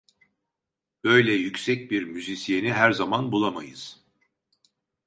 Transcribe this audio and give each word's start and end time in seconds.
Böyle 1.03 1.33
yüksek 1.33 1.91
bir 1.91 2.03
müzisyeni 2.03 2.73
her 2.73 2.91
zaman 2.91 3.31
bulamayız! 3.31 4.03